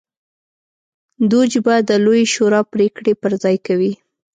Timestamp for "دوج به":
1.31-1.75